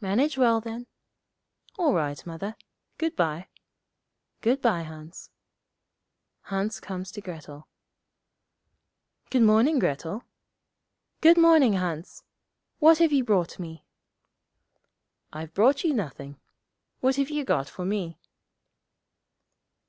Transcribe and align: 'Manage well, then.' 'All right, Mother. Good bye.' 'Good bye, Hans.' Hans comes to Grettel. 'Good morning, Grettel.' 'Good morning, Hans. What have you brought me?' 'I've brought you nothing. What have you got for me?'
'Manage 0.00 0.36
well, 0.36 0.60
then.' 0.60 0.88
'All 1.78 1.94
right, 1.94 2.26
Mother. 2.26 2.56
Good 2.96 3.14
bye.' 3.14 3.46
'Good 4.40 4.60
bye, 4.60 4.82
Hans.' 4.82 5.30
Hans 6.46 6.80
comes 6.80 7.12
to 7.12 7.20
Grettel. 7.20 7.68
'Good 9.30 9.42
morning, 9.42 9.78
Grettel.' 9.78 10.24
'Good 11.20 11.38
morning, 11.38 11.74
Hans. 11.74 12.24
What 12.80 12.98
have 12.98 13.12
you 13.12 13.22
brought 13.22 13.60
me?' 13.60 13.84
'I've 15.32 15.54
brought 15.54 15.84
you 15.84 15.94
nothing. 15.94 16.40
What 16.98 17.14
have 17.14 17.30
you 17.30 17.44
got 17.44 17.68
for 17.68 17.84
me?' 17.84 18.18